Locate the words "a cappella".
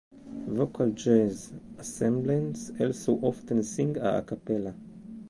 3.99-4.73